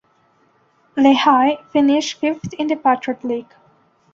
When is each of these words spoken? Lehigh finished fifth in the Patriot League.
Lehigh 0.97 1.57
finished 1.71 2.19
fifth 2.19 2.55
in 2.55 2.65
the 2.65 2.75
Patriot 2.75 3.23
League. 3.23 3.53